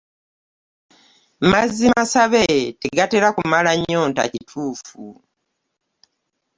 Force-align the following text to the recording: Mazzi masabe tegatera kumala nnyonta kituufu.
Mazzi 1.51 1.85
masabe 1.95 2.43
tegatera 2.81 3.27
kumala 3.35 3.71
nnyonta 3.75 4.21
kituufu. 4.33 5.05